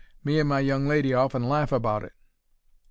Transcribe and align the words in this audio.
Me 0.23 0.39
and 0.39 0.49
my 0.49 0.59
young 0.59 0.87
lady 0.87 1.13
often 1.13 1.47
laugh 1.47 1.71
about 1.71 2.03
it." 2.03 2.13